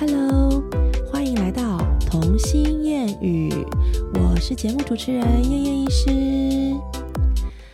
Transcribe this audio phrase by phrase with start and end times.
[0.00, 0.62] Hello，
[1.10, 1.76] 欢迎来到
[2.08, 3.52] 童心谚语，
[4.14, 6.76] 我是节目主持人燕燕医师，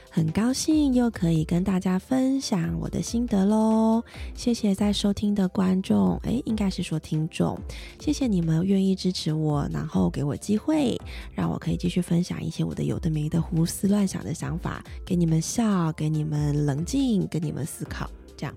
[0.09, 4.02] 很高兴又可以跟大家分享我的心得喽。
[4.34, 7.59] 谢谢在收听的观众，诶，应该是说听众，
[8.01, 10.98] 谢谢你们愿意支持我，然后给我机会，
[11.34, 18.55] 让我可以继续分享一些我的有的没的胡思乱想的想法，给你们笑，给你们冷静，跟你们思考，这样。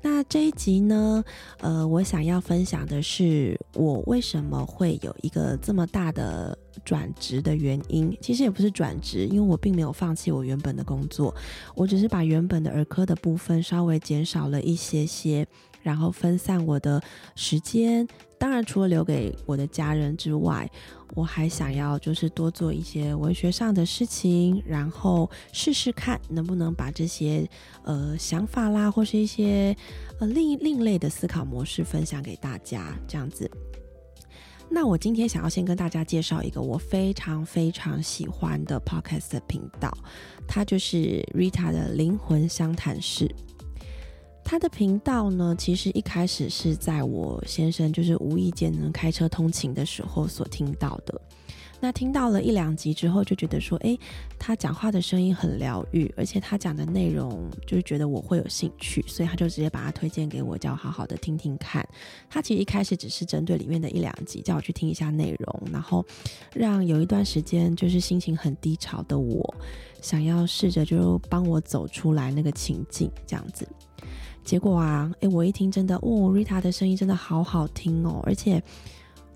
[0.00, 1.24] 那这一集呢，
[1.60, 8.16] 呃，我想要分享的是我为什么会有一个这么大的转职的原因。
[8.20, 11.34] 其实也不是转职，因为我并没有放弃我原本的工作，
[11.74, 15.46] 我只是把原本的儿科的部分稍微减少了一些些。
[15.80, 17.00] 然后分散我的
[17.34, 18.06] 时间，
[18.36, 20.68] 当然除了留给我的家人之外，
[21.14, 27.48] 我还想要就是多做一些文学上的事情，然后试试看能不能把这些
[27.84, 29.76] 呃想法啦，或是一些
[30.20, 33.50] 呃另另类的思考模式分享给大家，这样子。
[34.70, 39.90] 那我今天想要先跟大家介绍一个我非常非常喜欢的 podcast 频道，
[40.46, 43.34] 它就是 Rita 的灵魂相谈室。
[44.50, 51.20] 他的频道呢，其实一开始是在我先生就是无意间能开车通勤的时候所听到的。
[51.80, 53.96] 那听到了一两集之后，就觉得说，哎，
[54.38, 61.86] 他讲话的声音很疗愈，而且他讲的内容就是觉得我会有兴趣，所以他就直接把它推荐给我，叫好好的听听看。
[62.30, 66.02] 他其实一开始只是针对里面的一两集，叫我去听一下内容，然后
[66.54, 69.54] 让有一段时间就是心情很低潮的我，
[70.00, 73.68] 想要试着就帮我走出来那个情境，这样子。
[74.48, 78.62] 结果啊，诶，我一听真的，哦，Rita 的声音真的好好听哦，而且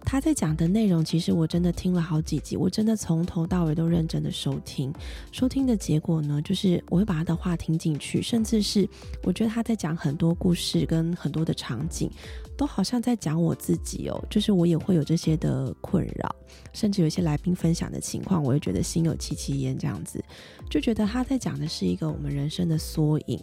[0.06, 4.90] 他在讲的内容，其实我真的听了好几集，我真的从头到尾都认真的收听。
[5.30, 8.88] 收听的结果呢，就是我会把他的话听进去，甚至是
[9.22, 12.10] 我觉得他在讲很多故事跟很多的场景，
[12.56, 16.34] 都好像在讲我自己哦，就是我也会有这些的困扰，
[16.72, 20.24] 甚至有一些来宾分享的情况，我也觉得心有戚戚焉，这样子，
[20.70, 23.38] 就觉得他在讲的是一个我们人生的缩影。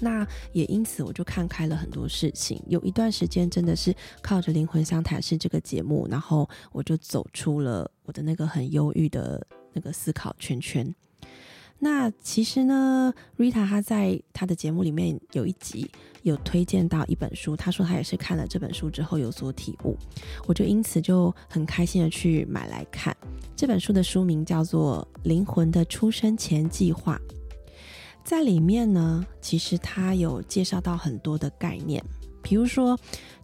[0.00, 2.62] 那也因此，我就看开了很多事情。
[2.68, 10.94] 有一段时间，真的是靠着《灵魂相谈室》这个节目，然后我就走出了我的那个很忧郁的那个思考圈圈。
[11.80, 15.88] 那其实呢，Rita 她在她的节目里面有一集
[16.22, 19.96] 有推荐到一本书，她说她也是看了这本书之后有所体悟，
[20.46, 23.16] 我就因此就很开心的去买来看。
[23.54, 27.20] 这本书的书名叫做《灵魂的出生前计划》。
[28.28, 32.04] 在里面呢，其实他有介绍到很多的概念，
[32.42, 32.94] 比如说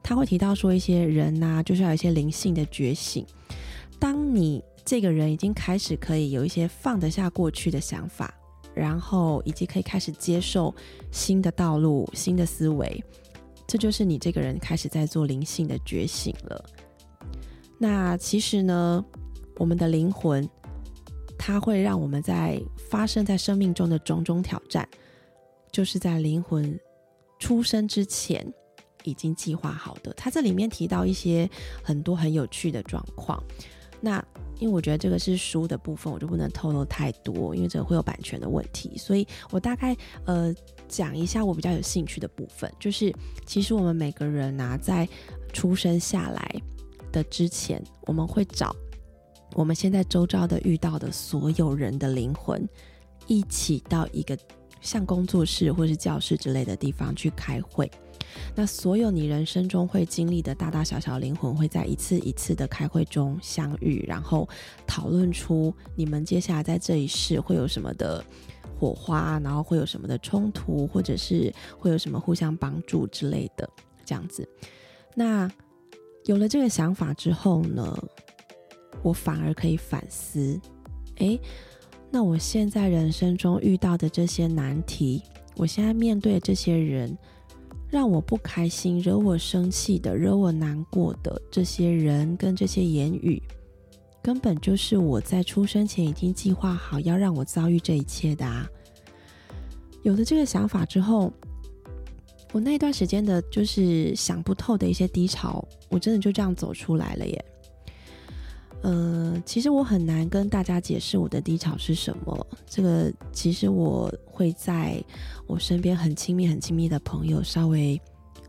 [0.03, 3.25] 他会提到说一些人呐，就是要有一些灵性的觉醒。
[3.99, 8.35] 当你这个人已经开始可以有一些放得下过去的想法，
[8.75, 10.75] 然后以及可以开始接受
[11.11, 13.03] 新的道路、新的思维，
[13.67, 16.63] 这就是你这个人开始在做灵性的觉醒了。
[17.79, 19.03] 那其实呢，
[19.57, 20.47] 我们的灵魂。
[21.47, 24.89] 它会让我们在发生在生命中的种种挑战，
[25.71, 26.81] 就是在灵魂
[27.39, 28.51] 出生之前
[29.03, 30.11] 已经计划好的。
[30.15, 31.47] 它这里面提到一些
[31.83, 33.45] 很多很有趣的状况。
[34.01, 34.25] 那
[34.59, 38.97] 因为我觉得这个是书的部分，我就不能透露太多，因为这个会有版权的问题。
[38.97, 39.95] 所以我大概
[40.25, 40.51] 呃
[40.89, 45.07] 讲一下我比较有兴趣的部分，就是其实我们每个人啊，在
[45.53, 46.63] 出生下来
[47.13, 48.75] 的之前，我们会找。
[49.55, 52.69] 我们现在周遭的遇到的所有人的灵魂，
[53.27, 54.37] 一起到一个
[54.81, 57.91] 像工作室或是教室之类的地方去开会。
[58.55, 64.49] 那所有你人生中会经历的大大小小灵魂，会在一次一次的开会中相遇，然后
[64.87, 68.25] 讨论出你们接下来在这一世会有什么的
[68.77, 73.71] 火花，然后会有什么的冲突，或者是会有什么互相帮助之类的
[74.05, 74.49] 这样子。
[75.15, 75.49] 那
[76.25, 77.97] 有了这个想法之后呢？
[79.05, 80.59] 我反而可以反思，
[81.19, 81.39] 诶，
[82.11, 85.23] 那我现在人生中遇到的这些难题，
[85.57, 87.17] 我现在面对这些人，
[87.91, 93.41] 让我不开心、惹我生气的、惹我难过的这些人跟这些言语，
[94.23, 98.67] 根本就是我在出生前已经计划好要让我遭遇这一切的啊！
[100.03, 101.31] 有了这个想法之后，
[102.53, 107.45] 我那段时间的就是想不透的一些低潮，我真的就这样走出来了耶。
[108.85, 112.47] 呃，其实我很难跟大家解释我的低潮是什么。
[112.67, 115.03] 这个其实我会在
[115.47, 117.99] 我身边很亲密、很亲密的朋友稍微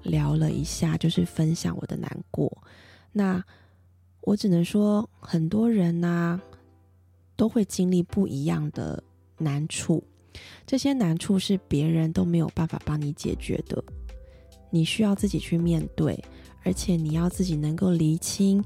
[0.03, 2.51] 聊了一下，就是分享我的难过。
[3.13, 3.41] 那
[4.23, 6.41] 我只能说，很多人呢
[7.37, 9.01] 都会经历不一样的
[9.37, 10.03] 难处，
[10.67, 13.81] 这些难处是别人都没有办法帮你解决的，
[14.69, 16.21] 你需要自己去面对。
[16.67, 18.59] 而且你要自己能够厘清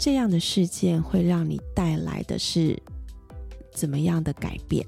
[0.00, 2.74] 这样的事件会让你带来的是
[3.70, 4.84] 怎么样的改变。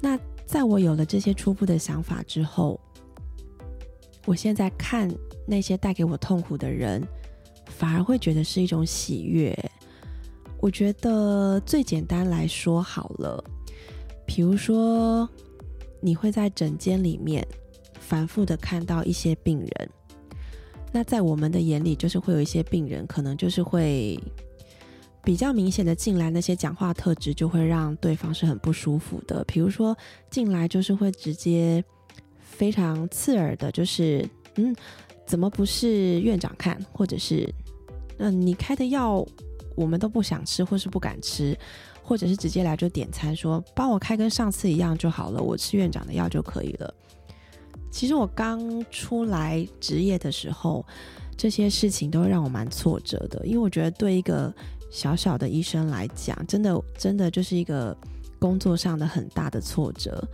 [0.00, 2.80] 那在我有了这些初步的想法之后，
[4.24, 5.14] 我现在看
[5.46, 7.06] 那些带给我痛苦的人，
[7.66, 9.54] 反而会觉得是一种喜悦。
[10.58, 13.44] 我觉得最简单来说好了，
[14.26, 15.28] 比如说
[16.00, 17.46] 你会在诊间里面
[18.00, 19.90] 反复的看到一些病人，
[20.94, 24.16] 那在我们的眼里，就是会有一些病人可能就是会
[25.24, 29.42] 比较明显的进来，那些讲话特质就会让对方是很不舒服的。
[29.42, 29.96] 比如说
[30.30, 31.84] 进来就是会直接
[32.38, 34.24] 非常刺耳的，就是
[34.54, 34.72] 嗯，
[35.26, 37.52] 怎么不是院长看，或者是
[38.18, 39.26] 嗯，你开的药。
[39.76, 41.58] 我们都不想吃，或是不敢吃，
[42.00, 46.94] 或者是直接来就点餐，说帮我开跟上次一样就好了，我吃院长的药就可以了。
[47.94, 50.84] 其实我刚出来职业的时候，
[51.36, 54.52] 这些事情都让我蛮挫折的，因为我觉得对一个
[54.90, 57.96] 小小的医生来讲，真的真的就是一个
[58.40, 60.26] 工作上的很大的挫折，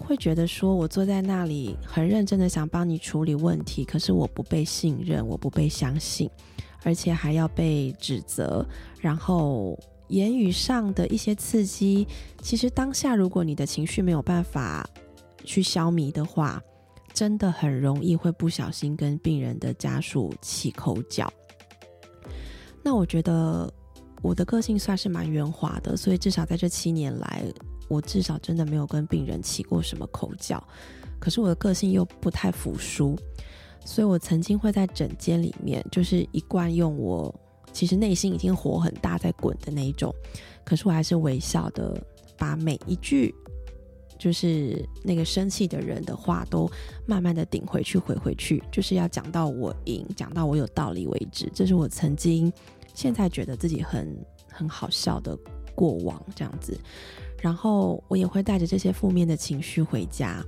[0.00, 6.28] 会觉得说我坐在那里很认真的想帮你处理问题，可是我不被信任，我不被相信。
[6.82, 8.66] 而且还要被指责，
[9.00, 9.78] 然后
[10.08, 12.08] 言语上的一些刺激，
[12.42, 14.84] 其实当下如果你的情绪没有办法
[15.46, 16.62] 去消弭的话，
[17.14, 21.32] 真的很容易会不小心跟病人的家属起口角。
[22.82, 23.72] 那我觉得
[24.20, 27.44] 我的个性算是蛮圆滑的，所以至少在这七年来，
[27.88, 30.62] 我至少真的没有跟病人起过什么口角。
[31.18, 33.16] 可是我的个性又不太服输。
[33.84, 37.32] 所以我曾经会在诊间里面，就是一贯用我
[37.72, 40.12] 其实内心已经火很大在滚的那一种，
[40.64, 41.96] 可是我还是微笑的
[42.36, 43.32] 把每一句
[44.18, 46.70] 就是那个生气的人的话都
[47.06, 51.50] 慢慢的顶回去回回去，就是要讲到我赢，讲到我有道理为止。
[51.54, 52.52] 这是我曾经
[52.94, 54.16] 现在觉得自己很
[54.50, 55.36] 很好笑的
[55.74, 56.78] 过往这样子，
[57.40, 60.44] 然后我也会带着这些负面的情绪回家。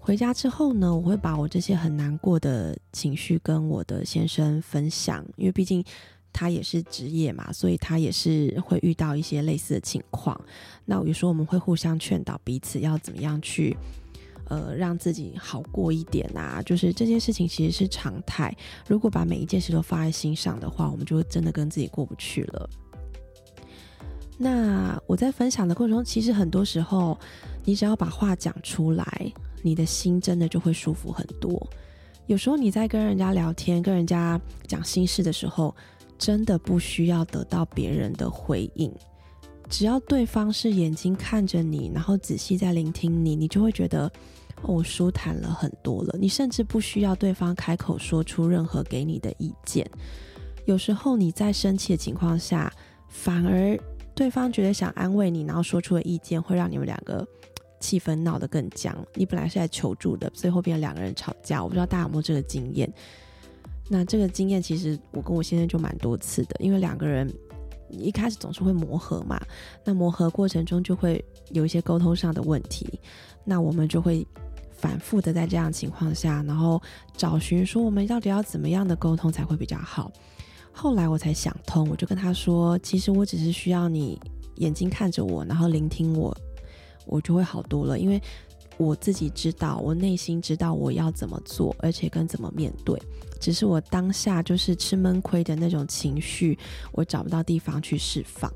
[0.00, 5.84] 回家之后呢，我会把我这些很难过的情绪跟我的先生分享，因为毕竟
[6.38, 10.40] 他也是职业嘛，所以他也是会遇到一些类似的情况。
[10.84, 13.76] 那有时候我们会互相劝导彼此要怎么样去，
[14.48, 16.62] 呃，让自己好过一点啊。
[16.64, 18.56] 就是这件事情其实是常态，
[18.86, 22.70] 如果把每一件事都放在心上的话，我们就真的跟自己过不去了。
[24.38, 27.18] 那我在分享的过程中，其实很多时候，
[27.64, 29.32] 你只要把话讲出来。
[29.60, 31.68] 你的心真的就会舒服很多。
[32.28, 35.74] 有时候你在跟人家聊天、跟人家讲心事的时候，
[36.18, 38.92] 真的不需要得到别人的回应，
[39.70, 44.10] 只要对方是眼睛看着你，然后仔细在聆听你，你就会觉得
[44.62, 46.18] 我舒坦了很多了。
[46.18, 49.88] 你甚至不需要对方开口说出任何给你的意见。
[50.66, 52.72] 有时候你在生气的情况下，
[53.08, 53.78] 反而
[54.14, 57.26] 对方觉得想安慰你，然后说出的意见会让你们两个。
[57.80, 61.62] 气氛闹得更僵，你本来是来求助的，最后变成两个人吵架。
[61.62, 62.92] 我不知道大家有没有这个经验。
[63.88, 67.32] 那这个经验其实我跟我先生就蛮多次的，因为两个人
[67.88, 69.40] 一开始总是会磨合嘛，
[69.84, 73.00] 那磨合过程中就会有一些沟通上的问题，
[73.44, 74.26] 那我们就会
[74.72, 76.80] 反复的在这样情况下，然后
[77.16, 80.12] 找寻说我们到底要怎么样的沟通才会比较好。
[80.70, 84.20] 后来我才想通，我就跟他说，其实我只是需要你
[84.56, 86.36] 眼睛看着我，然后聆听我。
[87.10, 88.20] 我就会好多了，因为
[88.78, 92.96] 我自己知道，我内心知道我要怎么做，而且跟怎么面对。
[93.40, 96.58] 只是我当下就是吃闷亏的那种情绪，
[96.92, 98.52] 我找不到地方去释放。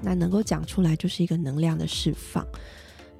[0.00, 2.46] 那能够讲出来，就是一个能量的释放。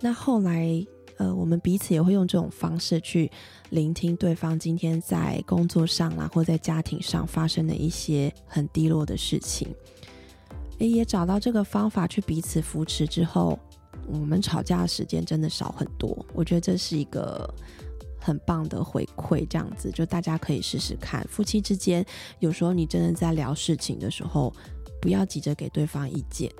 [0.00, 0.84] 那后来，
[1.16, 3.30] 呃，我们彼此也会用这种方式去
[3.70, 9.68] 聆听对方今天在工作上啊，或在家庭上发生的一些很低落的事情。
[10.78, 13.58] 诶，也找到这个方法去彼此扶持之后。
[14.06, 17.52] 我们吵架的时间真的少很多，我觉得这是一个
[18.20, 19.46] 很棒的回馈。
[19.48, 21.26] 这样子，就大家可以试试看。
[21.28, 22.04] 夫妻之间，
[22.38, 24.52] 有时候你真的在聊事情的时候，
[25.00, 26.50] 不要急着给对方意见，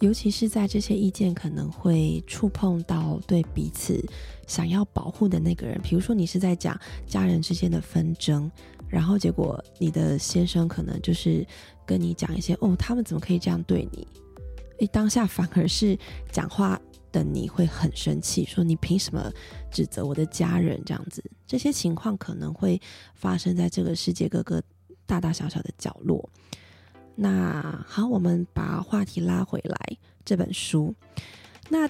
[0.00, 4.02] 尤其是在这些意见可能会触碰到对彼此
[4.46, 5.80] 想要保护的那个人。
[5.82, 8.50] 比如说，你是在讲家人之间的纷争，
[8.88, 11.46] 然后结果你的先生可能就是
[11.86, 14.06] 跟你讲一些：“哦，他们怎么可以这样对你？”
[14.80, 15.96] 诶，当下反而是
[16.32, 16.80] 讲话
[17.12, 19.30] 的你会很生气，说你凭什么
[19.70, 20.80] 指责我的家人？
[20.84, 22.80] 这样子，这些情况可能会
[23.14, 24.62] 发生在这个世界各个
[25.06, 26.28] 大大小小的角落。
[27.14, 30.94] 那好，我们把话题拉回来，这本书。
[31.68, 31.88] 那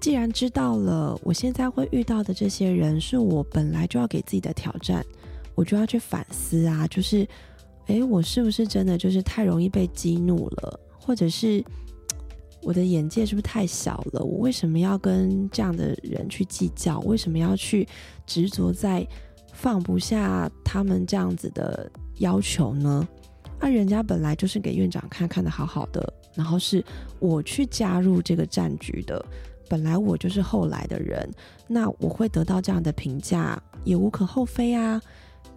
[0.00, 5.04] 既然知道了，我现在会遇到的这些人是我本来就要给自己的挑战，
[5.54, 7.26] 我就要去反思啊，就是，
[7.86, 11.62] 诶，我是不是真的就是太容易被激怒了，或者是
[12.66, 14.20] 我的眼界是不是太小了？
[14.24, 16.98] 我为什么要跟这样的人去计较？
[17.02, 17.86] 为什么要去
[18.26, 19.06] 执着在
[19.52, 23.06] 放不下他们这样子的要求呢？
[23.60, 26.84] 那人家本来就是给院长看看的好好的，然后是
[27.20, 29.24] 我去加入这个战局的。
[29.68, 31.30] 本来我就是后来的人，
[31.68, 35.00] 那我会得到这样的评价也无可厚非啊，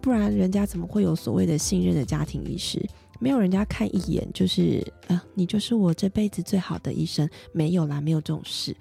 [0.00, 2.80] 不然人家怎么会有所谓的信任的家庭医师？
[3.20, 8.74] 没有人家看一眼就是啊，你就是我这辈子最好的医生，没有啦，没有这种事。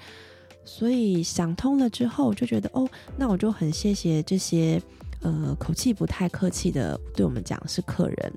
[0.65, 4.81] 所以想通了之后，就觉得哦，那我就很谢谢这些
[5.21, 8.33] 呃口气不太客气的对我们讲是客人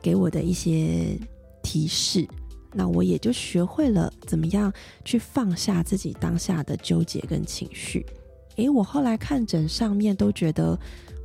[0.00, 1.18] 给我的一些
[1.62, 2.26] 提示。
[2.74, 4.72] 那我也就学会了怎么样
[5.04, 8.04] 去放下自己当下的纠结跟情绪。
[8.56, 10.78] 诶，我后来看诊上面都觉得，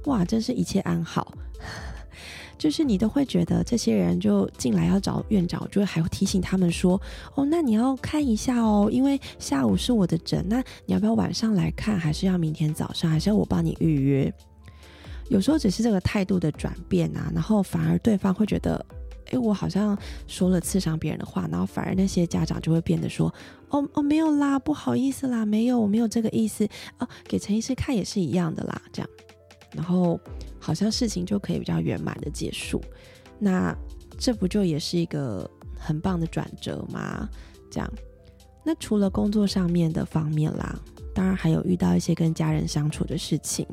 [0.06, 1.34] 哇，真是一切安好。
[2.58, 7.00] 就是你都会觉得这些人就进来要找院长，就会还会提醒他们说，
[7.36, 14.34] 哦，那你要看一下哦，因为下午是我的诊，那你要不要晚上来看，还是要明天早上，还是要我帮你预约？
[15.30, 18.86] 有时候只是这个态度的转变啊，然后反而对方会觉得。
[19.30, 19.94] 哎，我好像
[20.26, 23.28] 说了刺伤别人的话，然后反而那些家长就会变得说
[23.68, 26.66] ：“哦哦，没有啦，不好意思啦，没有，我没有这个意思
[26.98, 29.10] 哦，给陈医师看也是一样的啦。”这样，
[29.74, 30.18] 然后
[30.60, 32.82] 好像事情就可以比较圆满的结束。
[33.40, 33.76] 那
[34.18, 37.30] 这不就也是一个很棒的转折吗？
[37.70, 37.94] 这样，
[38.66, 40.78] 那除了工作上面的方面啦，
[41.14, 43.66] 当然还有遇到一些跟家人相处的事情。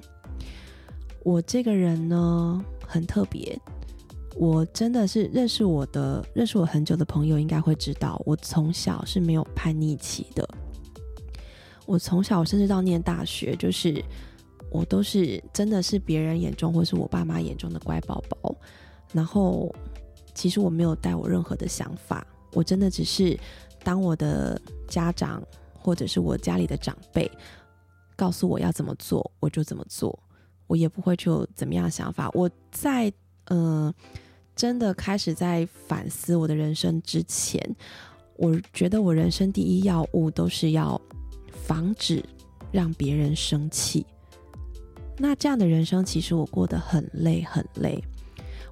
[1.23, 3.59] 我这个人呢，很特别。
[4.37, 10.47] 我真的是认识我的认识我很久的朋友应该会知道，我从小是没有叛逆期的。
[11.87, 14.05] 我从小甚至到念大学，就是
[14.75, 18.55] 我都是真的是别人眼中或是我爸妈眼中的乖宝宝。
[19.13, 19.73] 然后
[20.35, 23.39] 其实我没有带我任何的想法，我真的只是
[23.85, 25.41] 当我的家长
[25.73, 27.31] 或者是我家里的长辈
[28.17, 30.19] 告诉我要怎么做，我就怎么做，
[30.67, 32.29] 我也不会有怎么样想法。
[32.35, 33.13] 我在
[33.47, 33.95] 嗯。
[34.57, 37.61] 真的开始在反思我的人生之前，
[38.37, 41.01] 我觉得我人生第一要务都是要
[41.51, 42.25] 防止
[42.71, 44.07] 让别人生气。
[45.17, 48.03] 那这样的人生其实我过得很累很累，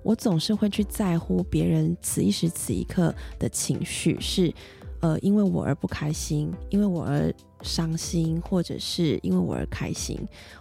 [0.03, 4.53] 我总是会去在乎别人此一时此一刻的情绪，是
[5.01, 7.33] 呃因为我而不开心，因为我而
[7.63, 10.19] 伤心，或者是因为我而开心。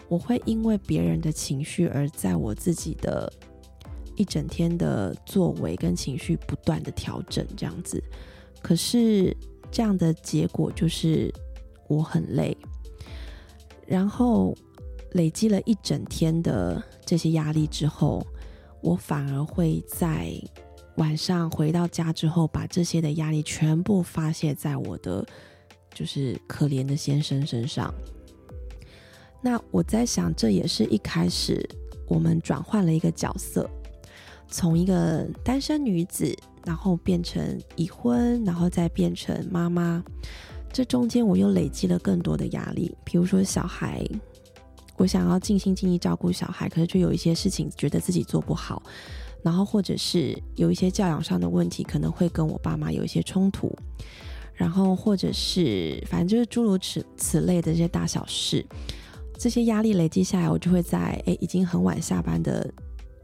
[0.08, 3.32] 我会因为别人的情绪而在我自己的。
[4.18, 8.04] 一整天的作为跟情绪不断的调整，这样子，
[8.62, 9.36] 可是
[9.72, 11.34] 这样的结果就是
[11.88, 12.56] 我很累，
[13.88, 14.54] 然后
[15.12, 18.25] 累积了一整天的这些压力之后，
[18.82, 20.32] 我反而会在
[20.96, 25.25] 晚上回到家之后，把这些的压力全部发泄在我的
[25.94, 27.94] 就是可怜的先生身上。
[29.41, 31.68] 那我在想，这也是一开始
[32.08, 33.70] 我们转换了一个角色。
[34.48, 40.03] 从一个单身女子，然后变成已婚，然后再变成妈妈，
[40.74, 42.94] 这中间我又累积了更多的压力。
[43.06, 44.06] 比如说小孩，
[44.98, 48.82] 我想要尽心尽力照顾小孩，可是就有一些事情觉得自己做不好，
[49.44, 53.76] 然后或者是有一些教养上的问题，可能会跟我爸妈有一些冲突，
[54.54, 58.66] 然后或者是反正就是诸如此此类的这些大小事，
[59.38, 62.72] 这些压力累积下来，我就会在诶已经很晚下班的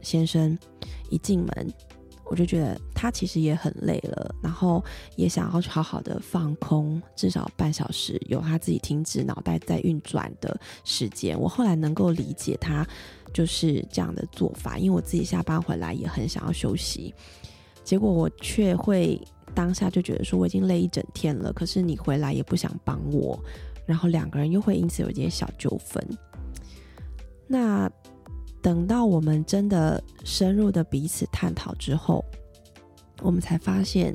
[0.00, 0.58] 先生。
[1.10, 1.74] 一进门，
[2.30, 4.84] 我就觉得他其实也很累了，然后
[5.16, 11.38] 也想要好好的放空，至少半小时，有他自己停止脑袋在运转的时间。
[11.40, 12.86] 我后来能够理解他
[13.32, 17.14] 就是这样的做法，因为我自己下班回来也很想要休息，
[17.82, 19.18] 结果我却会
[19.54, 23.38] 当下就觉得说我已经累一整天了，可是你回来也不想帮我，
[23.86, 26.06] 然后两个人又会因此有一点小纠纷。
[27.46, 27.90] 那。
[28.68, 32.22] 等到我们真的深入的彼此探讨之后，
[33.22, 34.14] 我们才发现，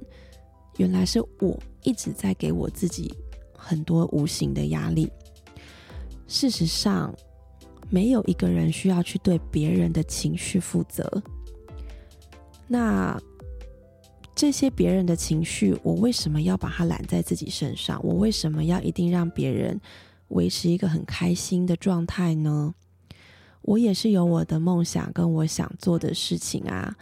[0.77, 3.11] 原来是我一直在给我自己
[3.57, 5.11] 很多无形的压力。
[6.27, 7.11] 事实上，
[7.89, 11.23] 没有一个人需要去对别人的情绪负责。
[12.67, 13.19] 那
[14.35, 17.99] 这些别人的情绪，我为什么要把它揽在自己身上？
[18.03, 19.81] 我为什么要一定让别人
[20.27, 22.75] 维持一个很开心的状态呢？
[23.63, 26.95] 我也是有我的梦想跟我想做的事情啊，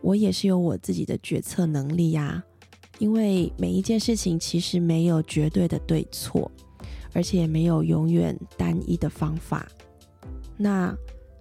[0.00, 2.42] 我也是有我自己的决策能力呀。
[2.98, 6.50] 因为每一件事情其实没有绝对的对错，
[7.12, 9.68] 而且没有永远单一的方法。
[10.56, 10.92] 那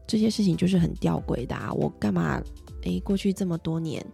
[0.05, 1.73] 这些事情就是很吊诡的啊！
[1.73, 2.39] 我干嘛？
[2.83, 4.05] 诶，过去这么多年，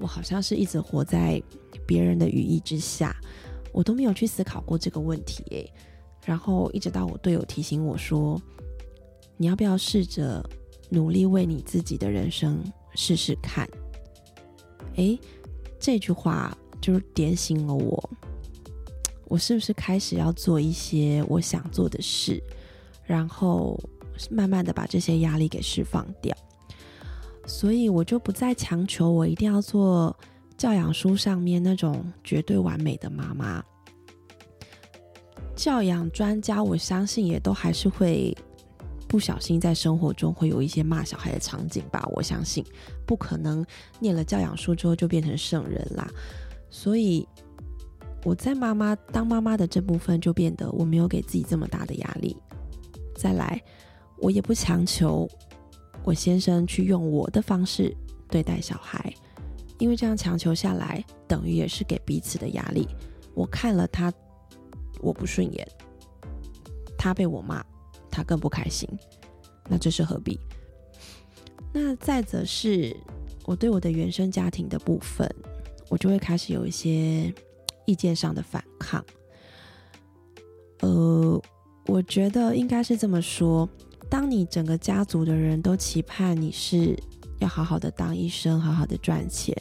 [0.00, 1.40] 我好像是一直活在
[1.86, 3.16] 别人的羽翼之下，
[3.72, 5.72] 我都没有去思考过这个问题诶。
[6.24, 8.42] 然后一直到我队友提醒我说
[9.38, 10.44] ：“你要不要试着
[10.90, 12.62] 努力为你自己的人生
[12.94, 13.66] 试试看？”
[14.96, 15.18] 诶，
[15.80, 18.10] 这句话就是点醒了我，
[19.24, 22.42] 我是不是开始要做一些我想做的事，
[23.06, 23.80] 然后。
[24.32, 26.36] 慢慢的把这些压力给释放掉，
[27.46, 30.18] 所以我就不再强求我一定要做
[30.56, 33.62] 教养书上面那种绝对完美的妈妈。
[35.54, 38.36] 教养专家，我相信也都还是会
[39.08, 42.06] 不小心在生活中会有一些骂小孩的场景吧。
[42.12, 42.64] 我相信
[43.06, 43.64] 不可能
[43.98, 46.08] 念了教养书之后就变成圣人啦。
[46.70, 47.26] 所以
[48.24, 52.36] 我在妈妈当妈妈的这部分就变得我没有给自己这么大的压力。
[53.16, 53.60] 再来。
[54.20, 55.30] 我也不强求
[56.02, 57.96] 我先生去用我的方式
[58.28, 59.14] 对待小孩，
[59.78, 62.88] 因为这样强求下来，等于也是给彼此的压力。
[63.32, 64.12] 我看了他，
[65.00, 65.64] 我不顺眼，
[66.98, 67.64] 他被我骂，
[68.18, 68.88] 他更不开心，
[69.68, 70.40] 那这是何必？
[71.72, 72.96] 那再则是
[73.44, 75.32] 我对我的原生家庭的部分，
[75.88, 77.32] 我就会开始有一些
[77.86, 79.04] 意见上的反抗。
[80.80, 81.40] 呃，
[81.86, 83.68] 我觉得应该是这么说。
[84.10, 86.98] 当你整个家族的人都期盼你是
[87.38, 89.54] 要好好的当医生，好好的赚钱，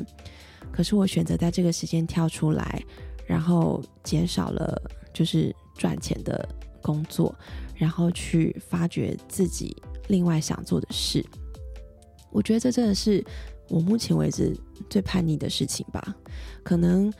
[0.71, 2.81] 可是我选择在这个时间跳出来，
[3.27, 4.81] 然后减少了
[5.13, 6.49] 就是赚钱的
[6.81, 7.35] 工作，
[7.77, 9.75] 然后去发掘自己
[10.07, 11.25] 另外想做的事。
[12.31, 13.23] 我觉得这真的是
[13.69, 14.53] 我目前为止
[14.89, 16.15] 最叛逆的事情吧。
[16.63, 17.11] 可能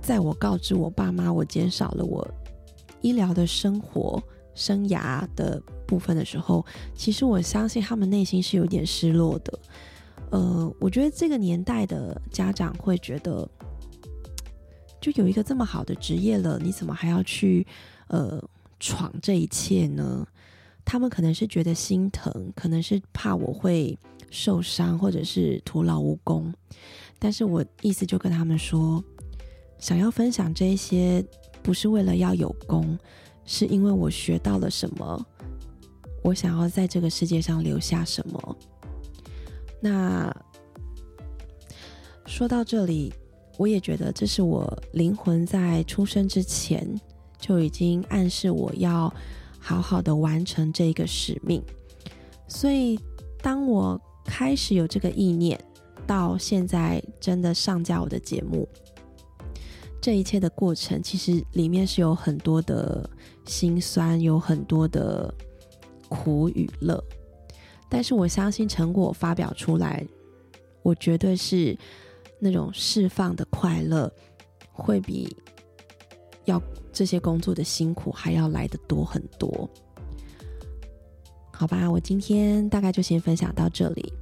[0.00, 2.26] 在我告知我爸妈我减少了我
[3.02, 4.22] 医疗的生活
[4.54, 5.62] 生涯的。
[5.90, 9.58] 部分的时候，其实我相信他们内心是有点失落的。
[10.30, 13.50] 呃，我觉得这个年代的家长会觉得，
[15.00, 17.66] 就有一个这么好的职业了，你怎么还要去
[18.06, 18.40] 呃
[18.80, 20.26] 闯这一切呢？
[20.84, 23.96] 他们可能是觉得心疼，可能是怕我会
[24.30, 26.52] 受伤，或者是徒劳无功。
[27.18, 29.04] 但是我意思就跟他们说，
[29.78, 31.24] 想要分享这些，
[31.62, 32.98] 不是为了要有功，
[33.44, 35.26] 是因为我学到了什么。
[36.24, 38.56] 我想要在这个世界上留下什么？
[39.80, 40.34] 那
[42.26, 43.12] 说到这里，
[43.58, 47.00] 我也觉得这是我灵魂在出生之前
[47.40, 49.12] 就已经暗示我要
[49.58, 51.62] 好好的完成这个使命。
[52.46, 52.98] 所以，
[53.42, 55.58] 当我开始有这个意念，
[56.06, 58.68] 到现在真的上架我的节目，
[60.00, 63.08] 这一切的过程，其实里面是有很多的
[63.46, 65.34] 心酸，有很多的。
[66.12, 67.00] 苦与乐，
[67.88, 70.04] 但是我相信成果发表出来，
[70.82, 71.78] 我绝对是
[72.40, 74.12] 那种释放的快乐，
[74.72, 75.36] 会比
[76.44, 76.60] 要
[76.92, 79.68] 这些工作的辛苦还要来的多很多。
[81.52, 84.12] 好吧，我今天大概就先分享到这里。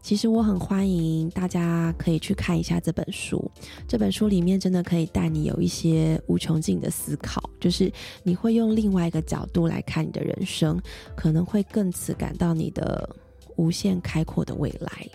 [0.00, 3.48] 其实我很欢迎大家可以去看一下这本书，
[3.86, 7.92] 这本书里面真的可以带你有一些无穷尽的思考，就是
[8.24, 10.80] 你会用另外一个角度来看你的人生，
[11.16, 13.08] 可能会更此感到你的
[13.54, 15.08] 无限开阔的未来。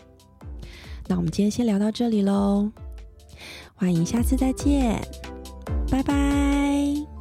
[1.05, 2.71] 那我们今天先聊到这里喽，
[3.75, 5.01] 欢迎下次再见，
[5.89, 7.16] 拜拜。